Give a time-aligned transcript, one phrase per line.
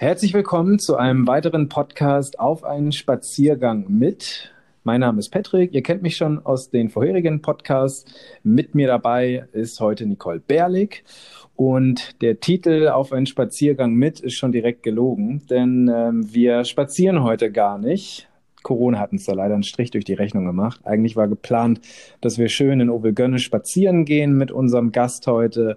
[0.00, 4.52] Herzlich willkommen zu einem weiteren Podcast auf einen Spaziergang mit.
[4.84, 8.04] Mein Name ist Patrick, ihr kennt mich schon aus den vorherigen Podcasts.
[8.44, 11.02] Mit mir dabei ist heute Nicole Berlig
[11.56, 17.24] und der Titel auf einen Spaziergang mit ist schon direkt gelogen, denn ähm, wir spazieren
[17.24, 18.28] heute gar nicht.
[18.62, 20.80] Corona hat uns da leider einen Strich durch die Rechnung gemacht.
[20.84, 21.80] Eigentlich war geplant,
[22.20, 25.76] dass wir schön in Obelgönne spazieren gehen mit unserem Gast heute.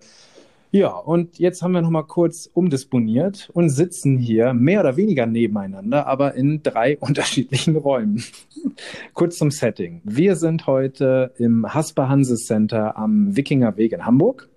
[0.73, 6.07] Ja, und jetzt haben wir nochmal kurz umdisponiert und sitzen hier mehr oder weniger nebeneinander,
[6.07, 8.23] aber in drei unterschiedlichen Räumen.
[9.13, 9.99] kurz zum Setting.
[10.05, 14.47] Wir sind heute im Hasper Hanse Center am Wikingerweg in Hamburg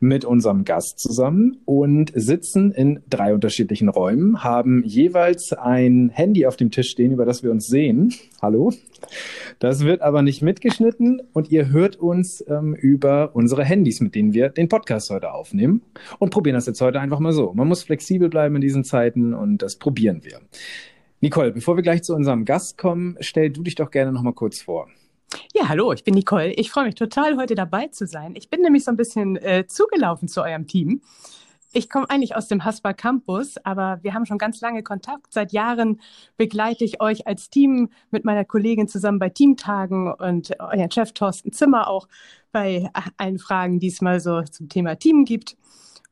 [0.00, 6.56] mit unserem Gast zusammen und sitzen in drei unterschiedlichen Räumen, haben jeweils ein Handy auf
[6.56, 8.12] dem Tisch stehen, über das wir uns sehen.
[8.40, 8.72] Hallo.
[9.58, 14.32] Das wird aber nicht mitgeschnitten und ihr hört uns ähm, über unsere Handys, mit denen
[14.32, 15.82] wir den Podcast heute aufnehmen
[16.18, 17.52] und probieren das jetzt heute einfach mal so.
[17.52, 20.40] Man muss flexibel bleiben in diesen Zeiten und das probieren wir.
[21.20, 24.32] Nicole, bevor wir gleich zu unserem Gast kommen, stell du dich doch gerne noch mal
[24.32, 24.88] kurz vor.
[25.54, 26.52] Ja, hallo, ich bin Nicole.
[26.52, 28.34] Ich freue mich total, heute dabei zu sein.
[28.36, 31.02] Ich bin nämlich so ein bisschen äh, zugelaufen zu eurem Team.
[31.72, 35.32] Ich komme eigentlich aus dem Haspa Campus, aber wir haben schon ganz lange Kontakt.
[35.32, 36.00] Seit Jahren
[36.36, 41.52] begleite ich euch als Team mit meiner Kollegin zusammen bei Teamtagen und euren Chef Thorsten
[41.52, 42.08] Zimmer auch
[42.50, 45.56] bei allen Fragen, die es mal so zum Thema Team gibt.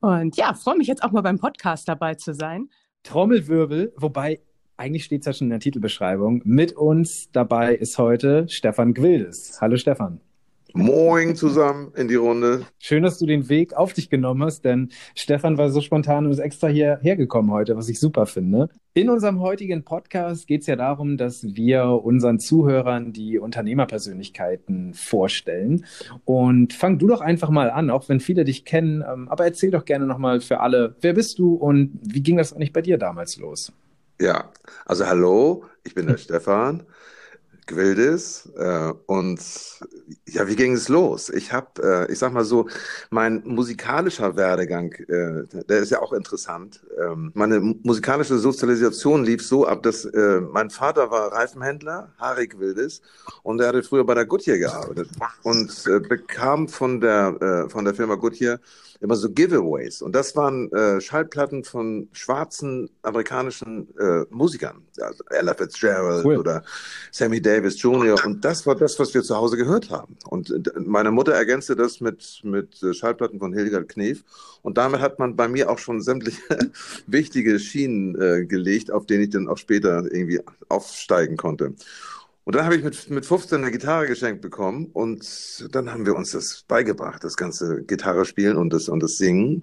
[0.01, 2.71] Und ja, freue mich jetzt auch mal beim Podcast dabei zu sein.
[3.03, 4.41] Trommelwirbel, wobei
[4.79, 6.41] eigentlich steht es ja schon in der Titelbeschreibung.
[6.45, 9.59] Mit uns dabei ist heute Stefan Gwildes.
[9.61, 10.21] Hallo Stefan.
[10.75, 12.67] Moin zusammen in die Runde.
[12.79, 16.31] Schön, dass du den Weg auf dich genommen hast, denn Stefan war so spontan und
[16.31, 18.69] ist extra hierher gekommen heute, was ich super finde.
[18.93, 25.87] In unserem heutigen Podcast geht es ja darum, dass wir unseren Zuhörern die Unternehmerpersönlichkeiten vorstellen.
[26.25, 29.03] Und fang du doch einfach mal an, auch wenn viele dich kennen.
[29.11, 32.53] Ähm, aber erzähl doch gerne nochmal für alle, wer bist du und wie ging das
[32.53, 33.73] eigentlich bei dir damals los?
[34.21, 34.53] Ja,
[34.85, 36.85] also hallo, ich bin der Stefan
[37.67, 39.41] Gwildis äh, und
[40.27, 41.29] ja, wie ging es los?
[41.29, 42.69] Ich habe, äh, ich sag mal so,
[43.11, 46.81] mein musikalischer Werdegang, äh, der ist ja auch interessant.
[46.99, 53.03] Ähm, meine musikalische Sozialisation lief so ab, dass äh, mein Vater war Reifenhändler, Harry Gwildis,
[53.43, 55.11] und er hatte früher bei der Goodyear gearbeitet
[55.43, 58.61] und äh, bekam von der äh, von der Firma Goodyear
[59.01, 60.03] immer so Giveaways.
[60.03, 66.39] Und das waren äh, Schallplatten von schwarzen amerikanischen äh, Musikern, also Ella Fitzgerald cool.
[66.39, 66.65] oder
[67.13, 68.19] Sammy Davis Jr.
[68.25, 70.17] Und das war das, was wir zu Hause gehört haben.
[70.29, 74.25] Und äh, meine Mutter ergänzte das mit, mit äh, Schallplatten von Hildegard Knef.
[74.63, 76.43] Und damit hat man bei mir auch schon sämtliche
[77.07, 81.75] wichtige Schienen äh, gelegt, auf denen ich dann auch später irgendwie aufsteigen konnte.
[82.49, 86.17] Und dann habe ich mit, mit 15 eine Gitarre geschenkt bekommen und dann haben wir
[86.17, 89.61] uns das beigebracht, das ganze Gitarre spielen und das, und das Singen.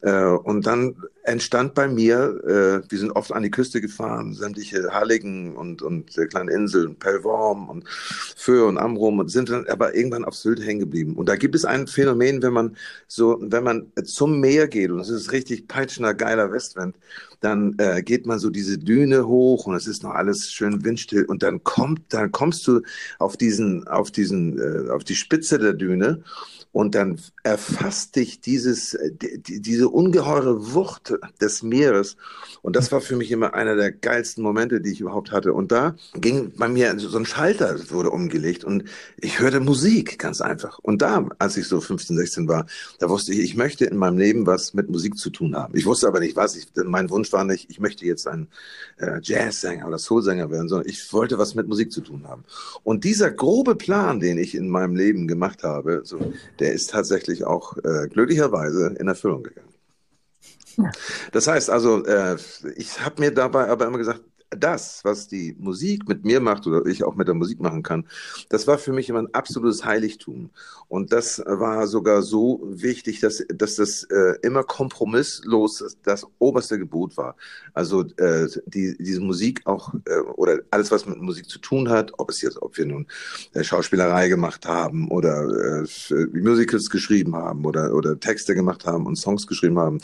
[0.00, 4.94] Äh, und dann entstand bei mir, äh, wir sind oft an die Küste gefahren, sämtliche
[4.94, 7.86] Halligen und, und äh, kleine Inseln, Pellworm und
[8.34, 11.16] Föhr und Amrum und sind dann aber irgendwann auf Sylt hängen geblieben.
[11.16, 12.78] Und da gibt es ein Phänomen, wenn man
[13.08, 16.96] so, wenn man zum Meer geht und es ist richtig peitschender, geiler Westwind,
[17.42, 21.24] dann äh, geht man so diese Düne hoch und es ist noch alles schön windstill
[21.24, 22.82] und dann kommt, dann kommst du
[23.18, 26.22] auf diesen, auf diesen, äh, auf die Spitze der Düne
[26.70, 32.16] und dann erfasst dich dieses, äh, die, diese ungeheure Wucht des Meeres.
[32.62, 35.52] Und das war für mich immer einer der geilsten Momente, die ich überhaupt hatte.
[35.52, 38.84] Und da ging bei mir so ein Schalter wurde umgelegt und
[39.16, 40.78] ich hörte Musik, ganz einfach.
[40.78, 42.66] Und da, als ich so 15, 16 war,
[42.98, 45.76] da wusste ich, ich möchte in meinem Leben was mit Musik zu tun haben.
[45.76, 46.56] Ich wusste aber nicht was.
[46.56, 48.48] Ich, mein Wunsch war nicht, ich möchte jetzt ein
[48.98, 52.44] äh, Jazzsänger oder Soulsänger werden, sondern ich wollte was mit Musik zu tun haben.
[52.84, 57.31] Und dieser grobe Plan, den ich in meinem Leben gemacht habe, so, der ist tatsächlich
[57.40, 59.72] auch äh, glücklicherweise in Erfüllung gegangen.
[60.76, 60.90] Ja.
[61.32, 62.36] Das heißt also, äh,
[62.76, 64.20] ich habe mir dabei aber immer gesagt,
[64.56, 68.06] das, was die Musik mit mir macht oder ich auch mit der Musik machen kann,
[68.48, 70.50] das war für mich immer ein absolutes Heiligtum.
[70.88, 77.16] Und das war sogar so wichtig, dass, dass das äh, immer kompromisslos das, oberste Gebot
[77.16, 77.36] war.
[77.72, 82.12] Also äh, die, diese Musik auch äh, oder alles, was mit Musik zu tun hat,
[82.18, 83.06] ob es jetzt, ob wir nun
[83.54, 89.16] äh, Schauspielerei gemacht haben oder äh, Musicals geschrieben haben oder, oder Texte gemacht haben und
[89.16, 89.98] Songs geschrieben haben,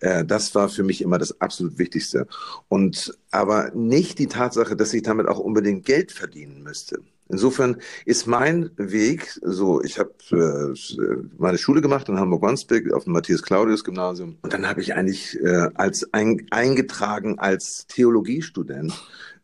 [0.00, 2.26] äh, das war für mich immer das absolut Wichtigste.
[2.68, 7.00] Und aber nicht die Tatsache, dass ich damit auch unbedingt Geld verdienen müsste.
[7.28, 13.14] Insofern ist mein Weg so, ich habe äh, meine Schule gemacht in Hamburg-Wandsbek auf dem
[13.14, 18.92] Matthias-Claudius-Gymnasium und dann habe ich eigentlich äh, als ein, eingetragen als Theologiestudent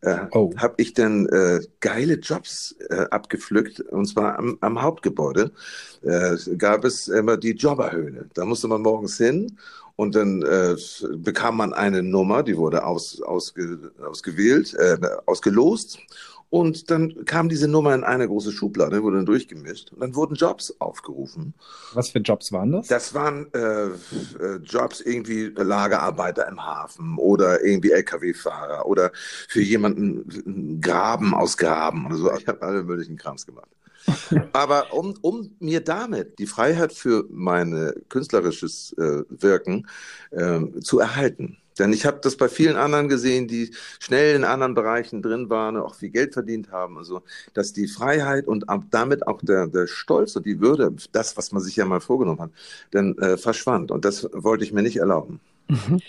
[0.01, 0.53] äh, oh.
[0.57, 5.51] habe ich dann äh, geile Jobs äh, abgepflückt und zwar am, am Hauptgebäude
[6.03, 8.29] äh, gab es immer die Jobberhöhle.
[8.33, 9.57] Da musste man morgens hin
[9.99, 10.77] Und dann äh,
[11.17, 15.99] bekam man eine Nummer, die wurde aus, ausge, ausgewählt, äh, ausgelost.
[16.49, 20.35] Und dann kam diese Nummer in eine große Schublade, wurde dann durchgemischt und dann wurden
[20.35, 21.53] Jobs aufgerufen.
[21.93, 22.87] Was für Jobs waren das?
[22.87, 29.11] Das waren äh, äh Jobs irgendwie Lagerarbeiter im Hafen oder irgendwie LKW-Fahrer oder
[29.49, 32.33] für jemanden Graben ausgraben oder so.
[32.37, 33.67] Ich habe alle möglichen Krams gemacht.
[34.53, 39.87] Aber um, um mir damit die Freiheit für mein künstlerisches äh, Wirken
[40.31, 44.73] äh, zu erhalten, denn ich habe das bei vielen anderen gesehen, die schnell in anderen
[44.73, 46.97] Bereichen drin waren, auch viel Geld verdient haben.
[46.97, 47.23] Also,
[47.53, 51.63] dass die Freiheit und damit auch der, der Stolz und die Würde, das, was man
[51.63, 52.51] sich ja mal vorgenommen hat,
[52.91, 53.91] dann äh, verschwand.
[53.91, 55.39] Und das wollte ich mir nicht erlauben.
[55.69, 56.01] Mhm.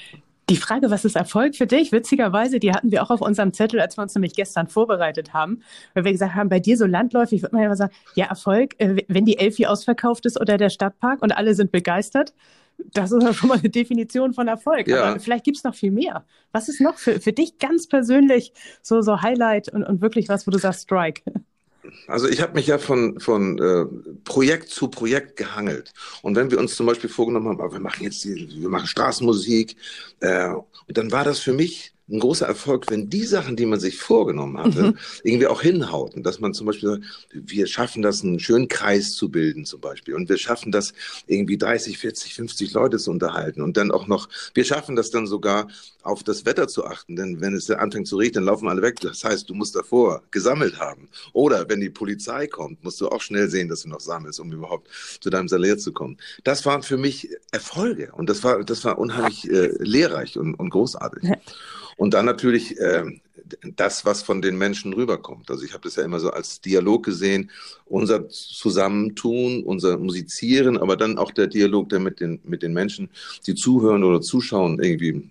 [0.51, 1.93] Die Frage, was ist Erfolg für dich?
[1.93, 5.63] Witzigerweise, die hatten wir auch auf unserem Zettel, als wir uns nämlich gestern vorbereitet haben,
[5.95, 8.75] weil wir gesagt haben, bei dir so landläufig wird man ja immer sagen, ja, Erfolg,
[8.79, 12.35] äh, wenn die Elfi ausverkauft ist oder der Stadtpark und alle sind begeistert.
[12.93, 14.89] Das ist ja schon mal eine Definition von Erfolg.
[14.89, 15.05] Ja.
[15.05, 16.25] Aber vielleicht gibt es noch viel mehr.
[16.51, 20.49] Was ist noch für, für dich ganz persönlich so, so Highlight und, und wirklich was,
[20.49, 21.23] wo du sagst, Strike?
[22.07, 23.87] Also ich habe mich ja von, von äh,
[24.25, 25.93] Projekt zu Projekt gehangelt.
[26.23, 29.77] Und wenn wir uns zum Beispiel vorgenommen haben, wir machen jetzt die, wir machen Straßenmusik,
[30.21, 33.81] äh, und dann war das für mich ein großer Erfolg, wenn die Sachen, die man
[33.81, 34.99] sich vorgenommen hatte, mhm.
[35.23, 36.23] irgendwie auch hinhauten.
[36.23, 37.03] Dass man zum Beispiel sagt,
[37.33, 40.15] wir schaffen das, einen schönen Kreis zu bilden zum Beispiel.
[40.15, 40.93] Und wir schaffen das,
[41.27, 43.63] irgendwie 30, 40, 50 Leute zu unterhalten.
[43.63, 45.69] Und dann auch noch, wir schaffen das dann sogar,
[46.03, 47.17] auf das Wetter zu achten.
[47.17, 49.01] Denn wenn es anfängt zu regnen, dann laufen alle weg.
[49.01, 51.09] Das heißt, du musst davor gesammelt haben.
[51.33, 54.53] Oder wenn die Polizei kommt, musst du auch schnell sehen, dass du noch sammelst, um
[54.53, 54.89] überhaupt
[55.21, 56.19] zu deinem Salär zu kommen.
[56.45, 58.13] Das waren für mich Erfolge.
[58.13, 61.31] Und das war, das war unheimlich äh, lehrreich und, und großartig.
[62.01, 63.05] Und dann natürlich äh,
[63.77, 65.51] das, was von den Menschen rüberkommt.
[65.51, 67.51] Also ich habe das ja immer so als Dialog gesehen,
[67.85, 73.11] unser Zusammentun, unser Musizieren, aber dann auch der Dialog, der mit den, mit den Menschen,
[73.47, 75.29] die zuhören oder zuschauen, irgendwie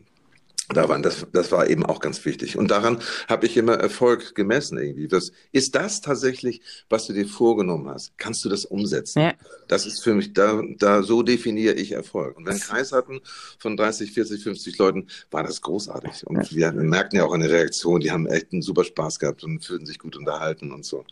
[0.70, 2.58] da waren, das, das war eben auch ganz wichtig.
[2.58, 5.08] Und daran habe ich immer Erfolg gemessen irgendwie.
[5.08, 8.18] Das, ist das tatsächlich, was du dir vorgenommen hast?
[8.18, 9.20] Kannst du das umsetzen?
[9.22, 9.34] Ja.
[9.68, 12.38] Das ist für mich, da, da so definiere ich Erfolg.
[12.38, 13.22] Und wenn wir Kreis hatten
[13.58, 16.28] von 30, 40, 50 Leuten, war das großartig.
[16.28, 16.74] Und ja.
[16.74, 19.86] wir merkten ja auch eine Reaktion, die haben echt einen super Spaß gehabt und fühlten
[19.86, 21.04] sich gut unterhalten und so.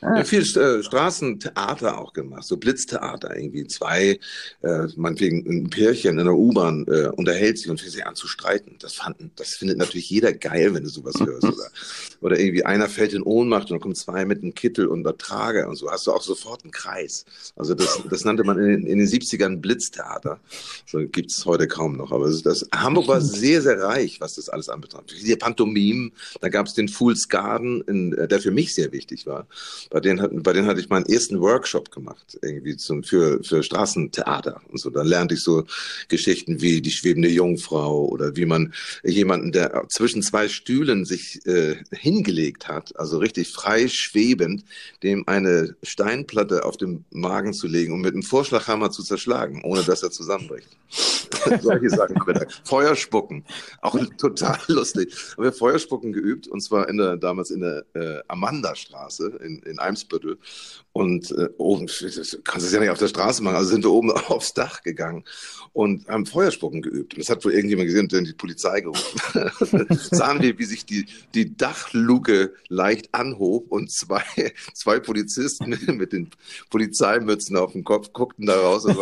[0.00, 0.18] Ah.
[0.18, 3.66] Ja, viel äh, Straßentheater auch gemacht, so Blitztheater irgendwie.
[3.66, 4.20] Zwei,
[4.62, 8.28] äh, meinetwegen ein Pärchen in der U-Bahn äh, unterhält sich und fängt sich an zu
[8.28, 8.76] streiten.
[8.78, 11.44] Das fanden, das findet natürlich jeder geil, wenn du sowas hörst.
[11.44, 11.70] Oder,
[12.20, 15.16] oder irgendwie einer fällt in Ohnmacht und dann kommen zwei mit einem Kittel und einer
[15.16, 15.90] Trage und so.
[15.90, 17.24] Hast du auch sofort einen Kreis.
[17.56, 20.40] Also das, das nannte man in, in den 70ern Blitztheater.
[20.86, 22.12] So gibt es heute kaum noch.
[22.12, 25.14] Aber das, Hamburg war sehr, sehr reich, was das alles anbetrifft.
[25.22, 26.10] Die Pantomime,
[26.40, 29.46] da gab es den Fool's Garden, in, äh, der für mich sehr wichtig war
[29.90, 34.60] bei denen, bei denen hatte ich meinen ersten Workshop gemacht, irgendwie zum, für, für Straßentheater
[34.68, 34.90] und so.
[34.90, 35.64] Da lernte ich so
[36.08, 38.72] Geschichten wie die schwebende Jungfrau oder wie man
[39.04, 41.76] jemanden, der zwischen zwei Stühlen sich äh,
[42.08, 44.64] hingelegt hat, also richtig frei schwebend,
[45.02, 49.82] dem eine Steinplatte auf dem Magen zu legen und mit einem Vorschlaghammer zu zerschlagen, ohne
[49.82, 50.68] dass er zusammenbricht.
[51.60, 52.16] Solche Sachen.
[52.64, 53.44] Feuerspucken,
[53.82, 55.14] auch total lustig.
[55.32, 59.78] Haben wir Feuerspucken geübt und zwar in der, damals in der äh, Amanda-Straße in, in
[59.78, 60.38] Eimsbüttel.
[60.92, 63.92] Und äh, oben, kannst du es ja nicht auf der Straße machen, also sind wir
[63.92, 65.24] oben aufs Dach gegangen
[65.72, 67.14] und haben Feuerspucken geübt.
[67.14, 69.20] Und das hat wohl irgendjemand gesehen und dann die Polizei gerufen.
[70.10, 71.56] Sahen wir, wie sich die, die
[71.98, 74.22] Dachluke leicht anhob und zwei,
[74.74, 76.30] zwei Polizisten mit den
[76.70, 78.86] Polizeimützen auf dem Kopf guckten da raus.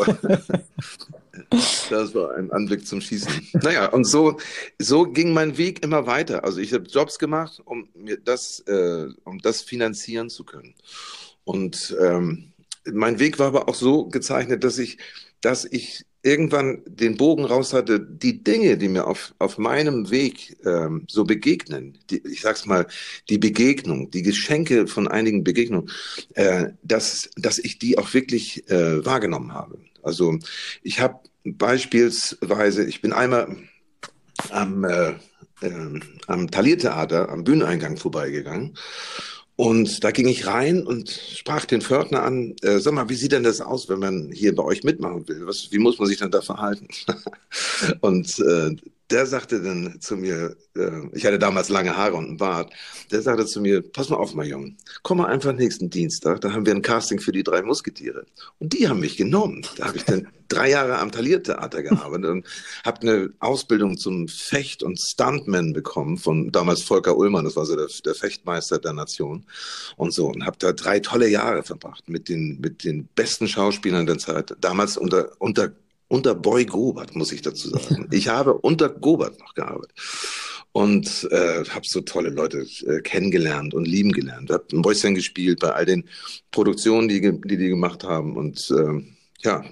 [1.91, 3.31] Das war ein Anblick zum Schießen.
[3.62, 4.38] Naja, und so,
[4.79, 6.45] so ging mein Weg immer weiter.
[6.45, 10.75] Also ich habe Jobs gemacht, um mir das, äh, um das finanzieren zu können.
[11.45, 12.53] Und ähm,
[12.91, 14.97] mein Weg war aber auch so gezeichnet, dass ich,
[15.43, 20.56] dass ich irgendwann den Bogen raus hatte, die Dinge, die mir auf, auf meinem Weg
[20.66, 22.87] ähm, so begegnen, die, ich sag's mal,
[23.28, 25.88] die Begegnung, die Geschenke von einigen Begegnungen,
[26.35, 29.78] äh, dass, dass ich die auch wirklich äh, wahrgenommen habe.
[30.02, 30.37] Also
[30.83, 33.56] ich habe beispielsweise, ich bin einmal
[34.50, 35.11] am, äh,
[35.61, 38.76] äh, am Taliertheater, am Bühneneingang vorbeigegangen.
[39.56, 43.32] Und da ging ich rein und sprach den Pförtner an, äh, sag mal, wie sieht
[43.32, 45.46] denn das aus, wenn man hier bei euch mitmachen will?
[45.46, 46.88] Was, wie muss man sich dann da verhalten?
[48.02, 48.76] und äh,
[49.10, 52.72] der sagte dann zu mir, äh, ich hatte damals lange Haare und einen Bart,
[53.10, 56.52] der sagte zu mir, pass mal auf, mein Junge, komm mal einfach nächsten Dienstag, da
[56.52, 58.26] haben wir ein Casting für die drei Musketiere.
[58.58, 59.64] Und die haben mich genommen.
[59.76, 62.46] Da habe ich dann drei Jahre am Taliertheater gearbeitet und
[62.84, 67.76] habe eine Ausbildung zum Fecht- und Stuntman bekommen von damals Volker Ullmann, das war so
[67.76, 69.44] der, der Fechtmeister der Nation
[69.96, 74.06] und so und habe da drei tolle Jahre verbracht mit den mit den besten Schauspielern
[74.06, 74.56] der Zeit.
[74.60, 75.72] Damals unter unter
[76.08, 78.08] unter Boy Gobert, muss ich dazu sagen.
[78.12, 79.92] Ich habe unter Gobert noch gearbeitet
[80.72, 84.50] und äh, habe so tolle Leute äh, kennengelernt und lieben gelernt.
[84.50, 86.04] Habe ein Mäuschen gespielt bei all den
[86.50, 89.02] Produktionen, die die, die gemacht haben und äh,
[89.42, 89.64] ja,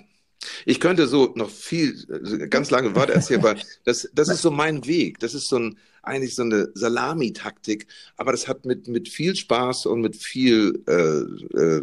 [0.65, 4.51] ich könnte so noch viel, äh, ganz lange weiter erzählen, weil das, das ist so
[4.51, 5.19] mein Weg.
[5.21, 9.87] Das ist so ein, eigentlich so eine Salamitaktik, aber das hat mit, mit viel Spaß
[9.87, 11.83] und mit viel äh, äh,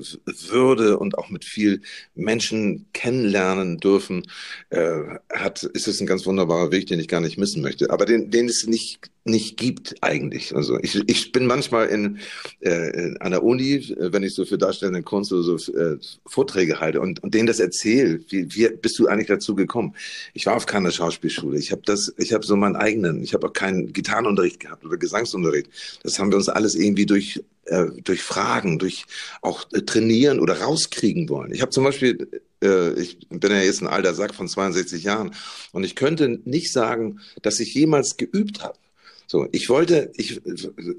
[0.49, 1.81] Würde und auch mit viel
[2.15, 4.23] Menschen kennenlernen dürfen,
[4.69, 7.89] äh, hat, ist es ein ganz wunderbarer Weg, den ich gar nicht missen möchte.
[7.89, 10.55] Aber den, den es nicht nicht gibt eigentlich.
[10.55, 12.19] Also ich, ich bin manchmal in,
[12.59, 17.01] äh, an der Uni, wenn ich so für darstellende Kunst oder so äh, Vorträge halte
[17.01, 19.95] und, und denen das erzähle, wie, wie bist du eigentlich dazu gekommen?
[20.33, 21.59] Ich war auf keiner Schauspielschule.
[21.59, 23.21] Ich habe das, ich habe so meinen eigenen.
[23.23, 25.69] Ich habe auch keinen Gitarrenunterricht gehabt oder Gesangsunterricht.
[26.03, 29.05] Das haben wir uns alles irgendwie durch äh, durch Fragen, durch
[29.41, 31.53] auch äh, trainieren oder rauskriegen wollen.
[31.53, 32.27] Ich habe zum Beispiel
[32.63, 35.31] äh, ich bin ja jetzt ein alter Sack von 62 Jahren
[35.71, 38.77] und ich könnte nicht sagen, dass ich jemals geübt habe.
[39.31, 40.41] So, ich wollte, ich,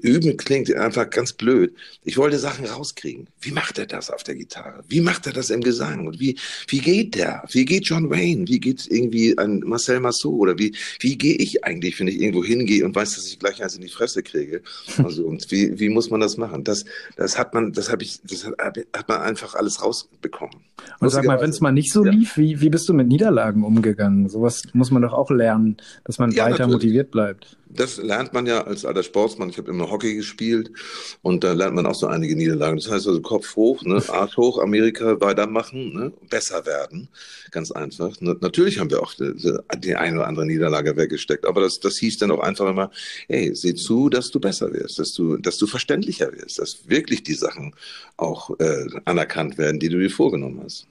[0.01, 1.71] üben klingt einfach ganz blöd.
[2.03, 3.27] Ich wollte Sachen rauskriegen.
[3.39, 4.83] Wie macht er das auf der Gitarre?
[4.89, 6.07] Wie macht er das im Gesang?
[6.07, 7.43] Und wie, wie geht der?
[7.51, 8.47] Wie geht John Wayne?
[8.47, 10.33] Wie geht irgendwie ein Marcel Massot?
[10.33, 13.61] Oder wie, wie gehe ich eigentlich, wenn ich irgendwo hingehe und weiß, dass ich gleich
[13.61, 14.63] eins in die Fresse kriege?
[14.97, 16.63] Also, und wie, wie muss man das machen?
[16.63, 16.85] Das,
[17.15, 20.55] das hat man, das habe ich, das hat, hat man einfach alles rausbekommen.
[20.99, 23.63] Und sag mal, wenn es mal nicht so lief, wie, wie bist du mit Niederlagen
[23.63, 24.27] umgegangen?
[24.27, 26.73] Sowas muss man doch auch lernen, dass man ja, weiter natürlich.
[26.73, 29.49] motiviert bleibt das lernt man ja als alter Sportsmann.
[29.49, 30.71] Ich habe immer Hockey gespielt
[31.21, 32.77] und da lernt man auch so einige Niederlagen.
[32.77, 37.09] Das heißt also Kopf hoch, ne, Arsch hoch, Amerika weitermachen, ne, besser werden.
[37.51, 38.15] Ganz einfach.
[38.19, 39.33] Na, natürlich haben wir auch die,
[39.79, 42.91] die eine oder andere Niederlage weggesteckt, aber das, das hieß dann auch einfach immer,
[43.27, 47.23] hey, seh zu, dass du besser wirst, dass du, dass du verständlicher wirst, dass wirklich
[47.23, 47.73] die Sachen
[48.17, 50.87] auch äh, anerkannt werden, die du dir vorgenommen hast.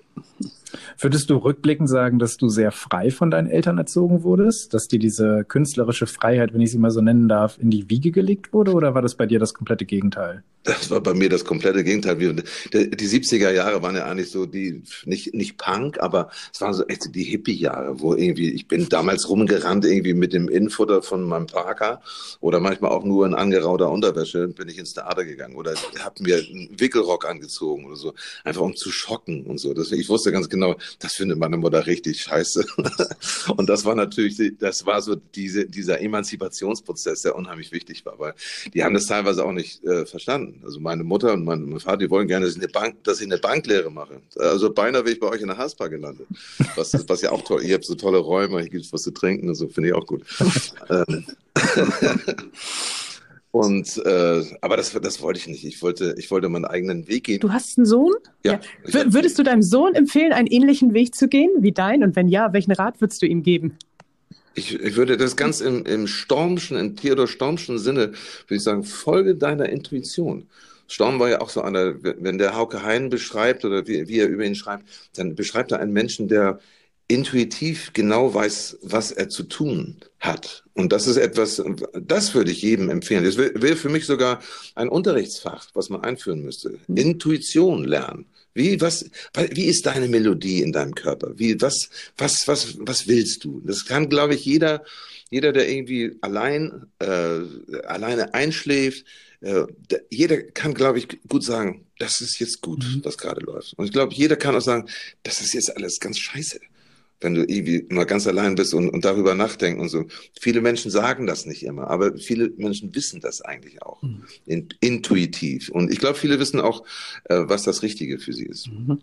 [0.98, 4.72] Würdest du rückblickend sagen, dass du sehr frei von deinen Eltern erzogen wurdest?
[4.72, 8.10] Dass dir diese künstlerische Freiheit, wenn ich sie mal so nennen darf, in die Wiege
[8.10, 8.72] gelegt wurde?
[8.72, 10.42] Oder war das bei dir das komplette Gegenteil?
[10.64, 12.16] Das war bei mir das komplette Gegenteil.
[12.16, 16.86] Die 70er Jahre waren ja eigentlich so die, nicht, nicht Punk, aber es waren so
[16.86, 21.48] echt die Hippie-Jahre, wo irgendwie, ich bin damals rumgerannt irgendwie mit dem Infutter von meinem
[21.48, 22.00] Parker
[22.40, 26.36] oder manchmal auch nur in angerauter Unterwäsche bin ich ins Theater gegangen oder habe mir
[26.36, 28.14] einen Wickelrock angezogen oder so,
[28.44, 29.74] einfach um zu schocken und so.
[29.74, 32.66] Deswegen, ich wusste ganz genau, das findet meine Mutter richtig scheiße.
[33.56, 38.34] und das war natürlich, das war so diese, dieser Emanzipationsprozess, der unheimlich wichtig war, weil
[38.74, 40.60] die haben das teilweise auch nicht äh, verstanden.
[40.64, 43.20] Also meine Mutter und mein, mein Vater, die wollen gerne, dass ich, eine Bank, dass
[43.20, 44.20] ich eine Banklehre mache.
[44.36, 46.26] Also beinahe wäre ich bei euch in der Haspa gelandet.
[46.76, 47.62] Was, was ja auch toll.
[47.62, 49.94] Ihr habt so tolle Räume, hier gibt es was zu trinken und so, finde ich
[49.94, 50.22] auch gut.
[53.52, 55.64] Und äh, aber das, das wollte ich nicht.
[55.64, 57.40] Ich wollte, ich wollte meinen eigenen Weg gehen.
[57.40, 58.14] Du hast einen Sohn?
[58.44, 58.58] Ja.
[58.86, 59.12] ja.
[59.12, 62.02] Würdest du deinem Sohn empfehlen, einen ähnlichen Weg zu gehen wie dein?
[62.02, 63.76] Und wenn ja, welchen Rat würdest du ihm geben?
[64.54, 68.12] Ich, ich würde das ganz im, im Stormschen, im Theodor Stormschen Sinne,
[68.46, 70.46] würde ich sagen, folge deiner Intuition.
[70.88, 74.28] Storm war ja auch so einer, wenn der Hauke Hein beschreibt oder wie, wie er
[74.28, 76.58] über ihn schreibt, dann beschreibt er einen Menschen, der
[77.08, 80.64] intuitiv genau weiß, was er zu tun hat.
[80.74, 83.24] Und das ist etwas, das würde ich jedem empfehlen.
[83.24, 84.40] Das wäre für mich sogar
[84.74, 86.78] ein Unterrichtsfach, was man einführen müsste.
[86.86, 86.96] Mhm.
[86.96, 88.26] Intuition lernen.
[88.54, 91.32] Wie, was, wie ist deine Melodie in deinem Körper?
[91.38, 93.62] Wie, was, was, was, was willst du?
[93.64, 94.84] Das kann, glaube ich, jeder,
[95.30, 97.40] jeder, der irgendwie allein, äh,
[97.86, 99.06] alleine einschläft,
[99.40, 99.64] äh,
[100.10, 103.00] jeder kann, glaube ich, gut sagen, das ist jetzt gut, mhm.
[103.04, 103.72] was gerade läuft.
[103.78, 104.88] Und ich glaube, jeder kann auch sagen,
[105.22, 106.60] das ist jetzt alles ganz scheiße
[107.22, 110.06] wenn du irgendwie mal ganz allein bist und, und darüber nachdenken und so.
[110.40, 114.24] Viele Menschen sagen das nicht immer, aber viele Menschen wissen das eigentlich auch mhm.
[114.46, 115.68] in, intuitiv.
[115.70, 116.84] Und ich glaube, viele wissen auch,
[117.24, 118.68] äh, was das Richtige für sie ist.
[118.68, 119.00] Mhm.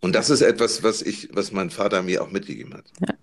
[0.00, 2.84] Und das ist etwas, was ich, was mein Vater mir auch mitgegeben hat.
[3.00, 3.14] Ja.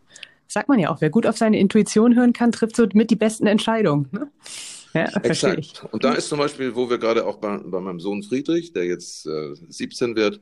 [0.48, 3.16] Sagt man ja auch, wer gut auf seine Intuition hören kann, trifft so mit die
[3.16, 4.08] besten Entscheidungen.
[4.12, 4.30] Ne?
[4.94, 5.10] Ja,
[5.58, 5.74] ich.
[5.92, 8.86] Und da ist zum Beispiel, wo wir gerade auch bei, bei meinem Sohn Friedrich, der
[8.86, 10.40] jetzt äh, 17 wird,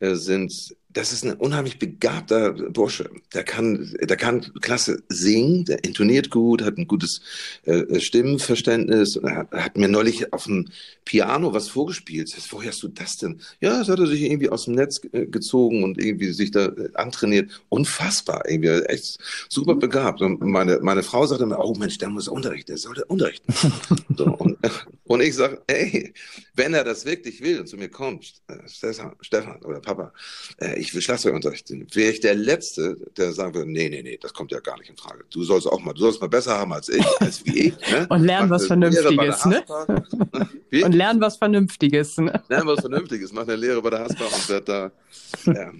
[0.00, 3.10] sind das ist ein unheimlich begabter Bursche.
[3.34, 7.20] Der kann, der kann klasse singen, der intoniert gut, hat ein gutes
[7.64, 9.16] äh, Stimmenverständnis.
[9.16, 10.68] Er hat, mir neulich auf dem
[11.04, 12.32] Piano was vorgespielt.
[12.50, 13.40] Woher hast du das denn?
[13.60, 16.66] Ja, das hat er sich irgendwie aus dem Netz äh, gezogen und irgendwie sich da
[16.66, 17.50] äh, antrainiert.
[17.68, 20.22] Unfassbar, irgendwie echt super begabt.
[20.22, 23.52] Und meine, meine Frau sagte mir, oh Mensch, der muss unterrichten, der sollte unterrichten.
[24.16, 24.58] so, und,
[25.04, 26.14] und ich sage, ey,
[26.54, 30.12] wenn er das wirklich will und zu mir kommt, äh, Stefan oder Papa,
[30.58, 34.18] äh, ich will Schlagzeugunterricht nehmen, wäre ich der Letzte, der sagen würde, nee, nee, nee,
[34.20, 35.24] das kommt ja gar nicht in Frage.
[35.30, 37.74] Du sollst auch mal, du sollst mal besser haben als ich, als wie ich.
[37.90, 38.06] Ne?
[38.08, 39.64] Und lernen was Vernünftiges, ne?
[40.82, 42.42] und lernen was Vernünftiges, ne?
[42.48, 44.92] Lernen was Vernünftiges, mach eine Lehre bei der Haspa und werd da,
[45.46, 45.70] äh,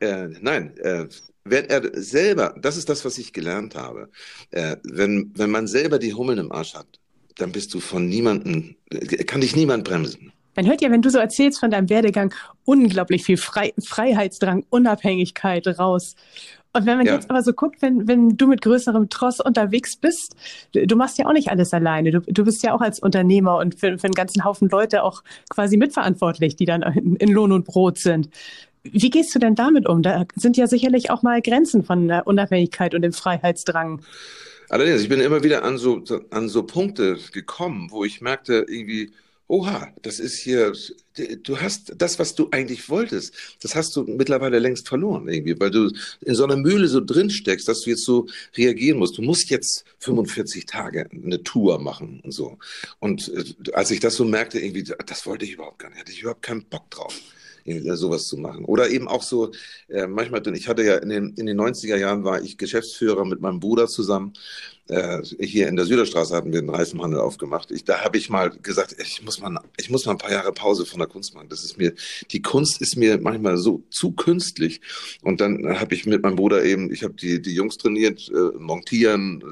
[0.00, 1.06] äh, nein, äh,
[1.44, 4.08] wenn er selber, das ist das, was ich gelernt habe,
[4.50, 7.00] äh, wenn, wenn man selber die Hummeln im Arsch hat,
[7.36, 8.76] dann bist du von niemandem,
[9.26, 10.32] kann dich niemand bremsen.
[10.56, 12.32] Man hört ja, wenn du so erzählst von deinem Werdegang,
[12.64, 16.14] unglaublich viel Frei Freiheitsdrang, Unabhängigkeit raus.
[16.76, 17.14] Und wenn man ja.
[17.14, 20.34] jetzt aber so guckt, wenn, wenn du mit größerem Tross unterwegs bist,
[20.72, 22.10] du, du machst ja auch nicht alles alleine.
[22.10, 25.22] Du, du bist ja auch als Unternehmer und für, für einen ganzen Haufen Leute auch
[25.50, 28.28] quasi mitverantwortlich, die dann in, in Lohn und Brot sind.
[28.82, 30.02] Wie gehst du denn damit um?
[30.02, 34.02] Da sind ja sicherlich auch mal Grenzen von der Unabhängigkeit und dem Freiheitsdrang.
[34.68, 39.12] Allerdings, ich bin immer wieder an so, an so Punkte gekommen, wo ich merkte, irgendwie,
[39.46, 40.72] oha, das ist hier,
[41.42, 45.70] du hast das, was du eigentlich wolltest, das hast du mittlerweile längst verloren irgendwie, weil
[45.70, 45.90] du
[46.22, 49.18] in so einer Mühle so drin steckst, dass du jetzt so reagieren musst.
[49.18, 52.58] Du musst jetzt 45 Tage eine Tour machen und so.
[53.00, 56.12] Und äh, als ich das so merkte, irgendwie, das wollte ich überhaupt gar nicht, hatte
[56.12, 57.14] ich überhaupt keinen Bock drauf
[57.64, 58.64] sowas zu machen.
[58.64, 59.50] Oder eben auch so,
[59.88, 63.40] äh, manchmal, ich hatte ja in den, in den 90er Jahren war ich Geschäftsführer mit
[63.40, 64.34] meinem Bruder zusammen.
[64.86, 67.70] Äh, hier in der Süderstraße hatten wir einen Reifenhandel aufgemacht.
[67.70, 70.52] Ich, da habe ich mal gesagt, ich muss mal, ich muss mal ein paar Jahre
[70.52, 71.48] Pause von der Kunst machen.
[71.48, 71.94] Das ist mir,
[72.30, 74.82] die Kunst ist mir manchmal so zu künstlich.
[75.22, 78.58] Und dann habe ich mit meinem Bruder eben, ich habe die, die Jungs trainiert, äh,
[78.58, 79.42] montieren,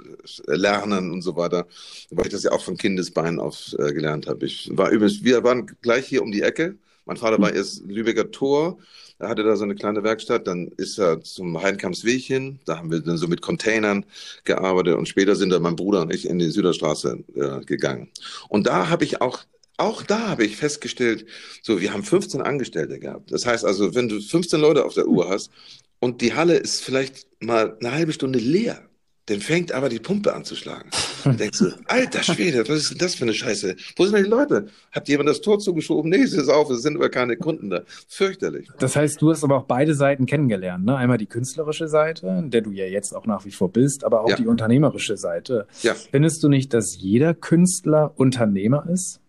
[0.49, 1.66] äh, lernen und so weiter,
[2.11, 4.45] weil ich das ja auch von Kindesbeinen auf äh, gelernt habe.
[4.45, 8.30] Ich war übrigens, wir waren gleich hier um die Ecke mein Vater war erst Lübecker
[8.30, 8.78] Tor,
[9.18, 12.90] er hatte da so eine kleine Werkstatt, dann ist er zum Heidenkampsweg hin, da haben
[12.90, 14.04] wir dann so mit Containern
[14.44, 18.11] gearbeitet und später sind dann mein Bruder und ich in die Süderstraße äh, gegangen.
[18.49, 19.44] Und da habe ich auch
[19.78, 21.26] auch da habe ich festgestellt,
[21.62, 23.32] so, wir haben 15 Angestellte gehabt.
[23.32, 25.50] Das heißt also, wenn du 15 Leute auf der Uhr hast
[25.99, 28.82] und die Halle ist vielleicht mal eine halbe Stunde leer,
[29.26, 30.90] dann fängt aber die Pumpe an zu schlagen.
[31.24, 33.76] Dann denkst du, alter Schwede, was ist denn das für eine Scheiße?
[33.94, 34.66] Wo sind denn die Leute?
[34.90, 36.10] Habt jemand das Tor zugeschoben?
[36.10, 37.82] Nee, es ist auf, es sind aber keine Kunden da.
[38.08, 38.68] Fürchterlich.
[38.80, 40.96] Das heißt, du hast aber auch beide Seiten kennengelernt, ne?
[40.96, 44.24] Einmal die künstlerische Seite, in der du ja jetzt auch nach wie vor bist, aber
[44.24, 44.37] auch ja.
[44.37, 45.68] die unternehmerische Seite.
[45.82, 45.94] Ja.
[45.94, 49.20] Findest du nicht, dass jeder Künstler Unternehmer ist?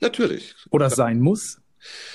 [0.00, 0.54] Natürlich.
[0.70, 1.58] Oder sein muss?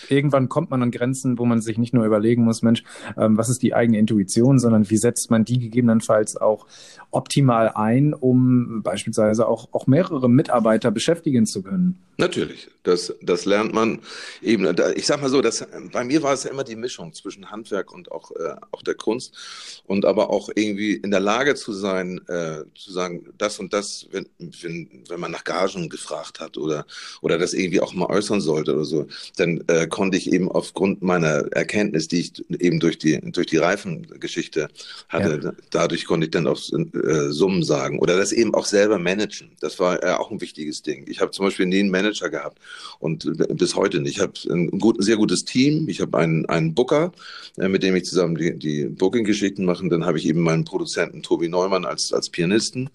[0.10, 2.84] Irgendwann kommt man an Grenzen, wo man sich nicht nur überlegen muss, Mensch,
[3.18, 6.68] ähm, was ist die eigene Intuition, sondern wie setzt man die gegebenenfalls auch
[7.12, 12.00] optimal ein, um beispielsweise auch, auch mehrere Mitarbeiter beschäftigen zu können.
[12.18, 14.00] Natürlich, das, das lernt man
[14.42, 14.68] eben.
[14.96, 17.92] Ich sag mal so, dass, bei mir war es ja immer die Mischung zwischen Handwerk
[17.92, 22.22] und auch, äh, auch der Kunst und aber auch irgendwie in der Lage zu sein,
[22.28, 26.86] äh, zu sagen, das und das, wenn, wenn, wenn man nach Gagen gefragt hat oder,
[27.22, 31.02] oder das irgendwie auch mal äußern sollte oder so, dann äh, konnte ich eben aufgrund
[31.02, 34.70] meiner Erkenntnis, die ich eben durch die, durch die Reifengeschichte
[35.10, 35.54] hatte, ja.
[35.70, 39.52] dadurch konnte ich dann auch äh, Summen sagen oder das eben auch selber managen.
[39.60, 41.06] Das war äh, auch ein wichtiges Ding.
[41.08, 42.60] Ich habe zum Beispiel nie einen Manager gehabt
[43.00, 44.14] und bis heute nicht.
[44.18, 45.90] Ich habe ein, gut, sehr gutes Team.
[45.90, 47.12] Ich habe einen, einen Booker,
[47.58, 49.88] äh, mit dem ich zusammen die, die Booking-Geschichten mache.
[49.90, 52.90] Dann habe ich eben meinen Produzenten Tobi Neumann als, als Pianisten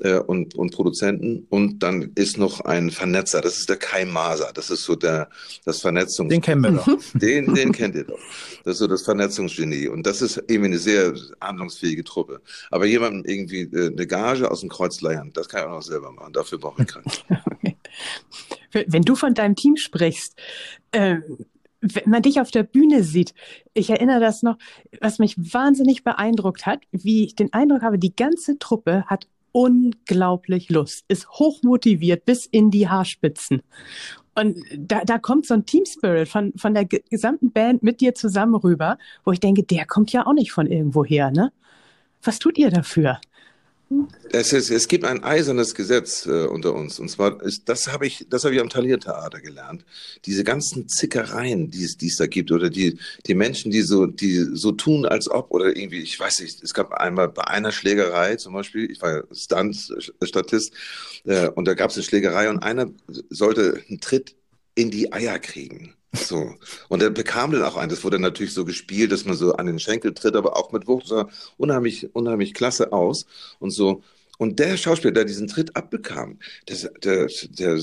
[0.00, 1.46] äh, und, und Produzenten.
[1.50, 3.40] Und dann ist noch ein Vernetzer.
[3.40, 4.52] Das ist der Kai Maser.
[4.54, 5.28] Das ist so der,
[5.64, 6.30] das Vernetzungs...
[6.30, 6.86] Den kennen wir doch.
[7.14, 8.18] Den, den kennt ihr doch.
[8.64, 9.88] Das ist so das Vernetzungsgenie.
[9.88, 12.40] Und das ist eben eine sehr handlungsfähige Truppe.
[12.70, 15.82] Aber jemandem irgendwie äh, eine Gage aus dem Kreuz leiern, das kann ich auch noch
[15.82, 16.32] selber machen.
[16.32, 17.76] Dafür brauche ich keinen.
[18.86, 20.36] Wenn du von deinem Team sprichst,
[20.90, 21.18] äh,
[21.80, 23.34] wenn man dich auf der Bühne sieht,
[23.74, 24.56] ich erinnere das noch,
[25.00, 30.70] was mich wahnsinnig beeindruckt hat, wie ich den Eindruck habe, die ganze Truppe hat unglaublich
[30.70, 33.62] Lust, ist hochmotiviert bis in die Haarspitzen.
[34.34, 38.14] Und da, da kommt so ein Team Spirit von, von der gesamten Band mit dir
[38.14, 41.52] zusammen rüber, wo ich denke, der kommt ja auch nicht von irgendwo her, ne?
[42.22, 43.20] Was tut ihr dafür?
[44.30, 46.98] Es, ist, es gibt ein eisernes Gesetz äh, unter uns.
[46.98, 49.84] Und zwar, ist, das habe ich, habe ich am Taliertheater gelernt.
[50.24, 54.72] Diese ganzen Zickereien, die es, da gibt, oder die, die Menschen, die so, die so
[54.72, 58.54] tun, als ob, oder irgendwie, ich weiß nicht, es gab einmal bei einer Schlägerei zum
[58.54, 60.72] Beispiel, ich war Stunt-Statist,
[61.24, 62.90] äh, und da gab es eine Schlägerei und einer
[63.30, 64.34] sollte einen Tritt
[64.74, 65.94] in die Eier kriegen.
[66.14, 66.54] So.
[66.88, 67.88] Und er bekam dann auch ein.
[67.88, 70.86] Das wurde natürlich so gespielt, dass man so an den Schenkel tritt, aber auch mit
[70.86, 71.04] Wucht.
[71.04, 73.26] Das sah unheimlich, unheimlich klasse aus.
[73.58, 74.02] Und so.
[74.38, 77.80] Und der Schauspieler, der diesen Tritt abbekam, der, der, der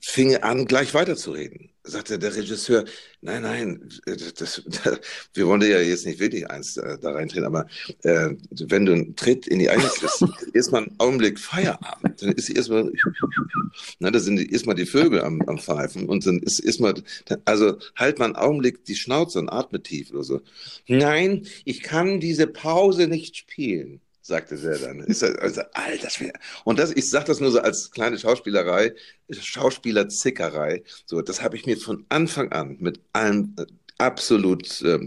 [0.00, 1.70] fing an, gleich weiterzureden.
[1.86, 2.86] Sagte der Regisseur,
[3.20, 4.62] nein, nein, das, das,
[5.34, 7.66] wir wollen dir ja jetzt nicht wirklich eins äh, da reintreten, aber
[8.04, 8.30] äh,
[8.68, 12.90] wenn du einen Tritt in die Eier kriegst, erstmal einen Augenblick Feierabend, dann ist erstmal,
[13.98, 16.94] na, da sind erstmal die Vögel am, am Pfeifen und dann ist erstmal,
[17.44, 20.40] also halt mal einen Augenblick die Schnauze und atme tief oder so.
[20.86, 25.00] Nein, ich kann diese Pause nicht spielen sagte sie dann.
[25.00, 26.08] Ist also, Alter,
[26.64, 28.94] und das, ich sage das nur so als kleine Schauspielerei,
[29.30, 30.82] Schauspielerzickerei.
[31.04, 33.54] So, das habe ich mir von Anfang an mit allen,
[33.98, 34.98] absolut, äh,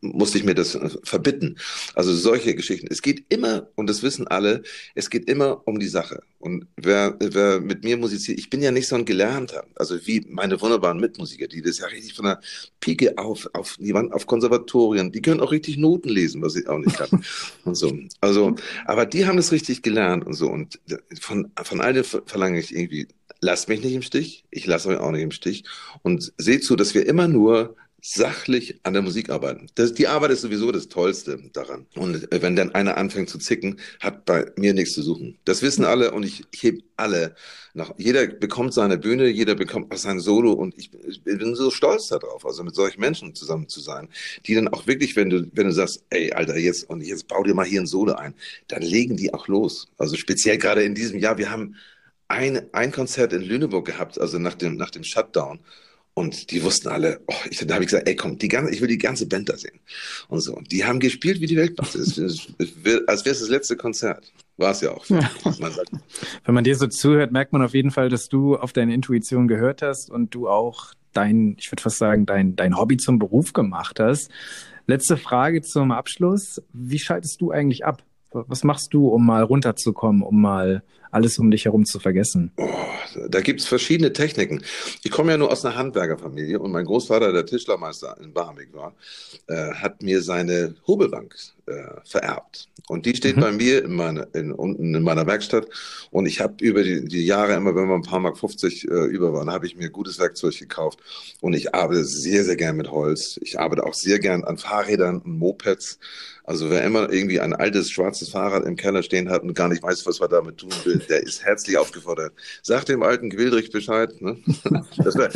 [0.00, 1.58] musste ich mir das äh, verbitten.
[1.94, 2.88] Also solche Geschichten.
[2.90, 4.62] Es geht immer, und das wissen alle,
[4.94, 6.22] es geht immer um die Sache.
[6.38, 10.24] Und wer, wer mit mir musiziert, ich bin ja nicht so ein Gelernter, also wie
[10.28, 12.40] meine wunderbaren Mitmusiker, die das ja richtig von der
[12.80, 16.68] Pike auf, auf die Wand, auf Konservatorien, die können auch richtig Noten lesen, was ich
[16.68, 17.24] auch nicht kann.
[17.64, 17.98] und so.
[18.20, 18.54] Also,
[18.86, 20.48] aber die haben das richtig gelernt und so.
[20.48, 20.80] Und
[21.20, 23.08] von, von all dem verlange ich irgendwie,
[23.40, 25.64] lasst mich nicht im Stich, ich lasse euch auch nicht im Stich
[26.02, 29.66] und seht zu, dass wir immer nur sachlich an der Musik arbeiten.
[29.74, 31.86] Das, die Arbeit ist sowieso das Tollste daran.
[31.94, 35.38] Und wenn dann einer anfängt zu zicken, hat bei mir nichts zu suchen.
[35.44, 37.34] Das wissen alle und ich, ich heb alle
[37.74, 37.92] nach.
[37.98, 42.44] Jeder bekommt seine Bühne, jeder bekommt sein Solo und ich, ich, bin so stolz darauf,
[42.44, 44.08] also mit solchen Menschen zusammen zu sein,
[44.46, 47.42] die dann auch wirklich, wenn du, wenn du sagst, ey, Alter, jetzt und jetzt bau
[47.42, 48.34] dir mal hier ein Solo ein,
[48.68, 49.88] dann legen die auch los.
[49.98, 51.76] Also speziell gerade in diesem Jahr, wir haben
[52.28, 55.60] ein, ein Konzert in Lüneburg gehabt, also nach dem, nach dem Shutdown.
[56.14, 58.80] Und die wussten alle, oh, ich, da habe ich gesagt, ey, komm, die ganze, ich
[58.80, 59.80] will die ganze Band da sehen.
[60.28, 60.60] Und so.
[60.70, 61.96] Die haben gespielt wie die Weltmacht.
[61.96, 62.44] als wäre
[63.06, 64.32] es das letzte Konzert.
[64.56, 65.06] War es ja auch.
[65.06, 65.30] Ja.
[65.58, 65.72] Man
[66.44, 69.48] Wenn man dir so zuhört, merkt man auf jeden Fall, dass du auf deine Intuition
[69.48, 73.52] gehört hast und du auch dein, ich würde fast sagen, dein, dein Hobby zum Beruf
[73.52, 74.30] gemacht hast.
[74.86, 76.60] Letzte Frage zum Abschluss.
[76.72, 78.02] Wie schaltest du eigentlich ab?
[78.32, 82.52] Was machst du, um mal runterzukommen, um mal alles um dich herum zu vergessen?
[82.56, 82.68] Oh,
[83.28, 84.62] da gibt's verschiedene Techniken.
[85.02, 88.94] Ich komme ja nur aus einer Handwerkerfamilie und mein Großvater, der Tischlermeister in Barmbek war,
[89.48, 91.34] äh, hat mir seine Hobelbank
[91.66, 92.68] äh, vererbt.
[92.88, 93.40] Und die steht mhm.
[93.40, 95.66] bei mir in meiner, in, unten in meiner Werkstatt.
[96.10, 98.94] Und ich habe über die, die Jahre immer, wenn wir ein paar Mark 50 äh,
[99.06, 101.00] über waren, habe ich mir gutes Werkzeug gekauft.
[101.40, 103.38] Und ich arbeite sehr, sehr gern mit Holz.
[103.42, 105.98] Ich arbeite auch sehr gern an Fahrrädern und Mopeds.
[106.50, 109.84] Also wer immer irgendwie ein altes schwarzes Fahrrad im Keller stehen hat und gar nicht
[109.84, 112.32] weiß, was man damit tun will, der ist herzlich aufgefordert.
[112.64, 114.20] Sag dem alten Gwildrich Bescheid.
[114.20, 114.36] Ne?
[114.96, 115.28] Das, war,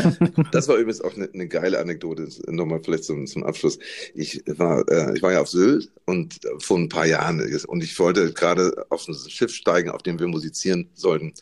[0.50, 2.28] das war übrigens auch eine, eine geile Anekdote.
[2.48, 3.78] Nochmal vielleicht zum, zum Abschluss.
[4.14, 7.96] Ich war, äh, ich war ja auf Sylt und vor ein paar Jahren und ich
[8.00, 11.32] wollte gerade auf ein Schiff steigen, auf dem wir musizieren sollten.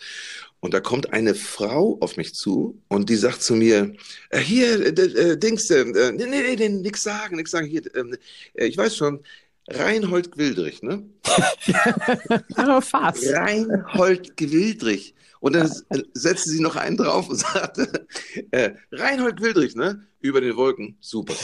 [0.61, 3.95] Und da kommt eine Frau auf mich zu und die sagt zu mir,
[4.29, 8.15] äh, hier, äh, äh, Dings, äh, nee, nee, nee, nix sagen, nix sagen, hier, ähm,
[8.55, 9.25] äh, ich weiß schon,
[9.79, 11.05] Reinhold Gwildrich, ne?
[12.57, 13.25] Aber fast.
[13.33, 15.15] Reinhold Gwildrich.
[15.41, 15.71] Und dann
[16.15, 18.07] setzte sie noch einen drauf und sagte,
[18.53, 20.07] äh, Reinhold Gwildrich, ne?
[20.23, 21.33] Über den Wolken, super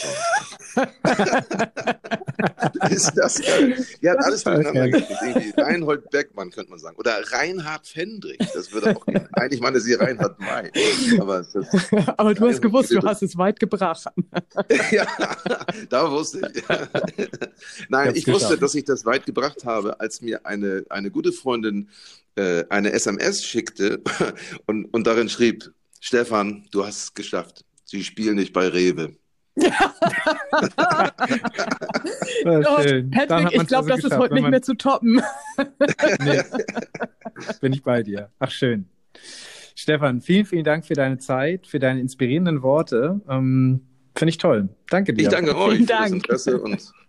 [2.90, 3.84] ist das geil?
[4.00, 5.58] Die hat alles durcheinander gekriegt.
[5.58, 6.96] Reinhold Beckmann könnte man sagen.
[6.96, 9.28] Oder Reinhard Fendrich, das würde auch gehen.
[9.32, 10.70] Eigentlich meine sie Reinhard May.
[11.20, 11.44] Aber,
[12.16, 14.04] aber du hast gewusst, du hast es weit gebracht.
[14.92, 15.06] ja,
[15.88, 16.62] da wusste ich.
[17.88, 21.90] Nein, ich wusste, dass ich das weit gebracht habe, als mir eine, eine gute Freundin
[22.36, 24.00] äh, eine SMS schickte
[24.66, 27.64] und, und darin schrieb, Stefan, du hast es geschafft.
[27.90, 29.16] Sie spielen nicht bei Rewe.
[29.56, 29.70] oh,
[32.44, 35.22] Patrick, ich glaube, das ist heute nicht mehr zu toppen.
[36.20, 36.42] nee,
[37.62, 38.30] bin ich bei dir.
[38.38, 38.90] Ach, schön.
[39.74, 43.22] Stefan, vielen, vielen Dank für deine Zeit, für deine inspirierenden Worte.
[43.26, 43.80] Ähm,
[44.14, 44.68] Finde ich toll.
[44.90, 45.22] Danke dir.
[45.22, 46.28] Ich danke euch vielen Dank.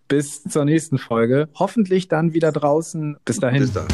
[0.07, 1.49] Bis zur nächsten Folge.
[1.55, 3.17] Hoffentlich dann wieder draußen.
[3.25, 3.63] Bis dahin.
[3.63, 3.87] Bis dann.